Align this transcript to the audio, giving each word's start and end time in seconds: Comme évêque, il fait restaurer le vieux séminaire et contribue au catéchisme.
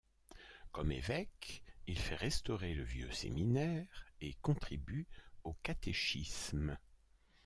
Comme 0.71 0.91
évêque, 0.91 1.61
il 1.85 1.99
fait 1.99 2.15
restaurer 2.15 2.73
le 2.73 2.83
vieux 2.83 3.11
séminaire 3.11 4.11
et 4.19 4.33
contribue 4.41 5.05
au 5.43 5.53
catéchisme. 5.61 6.75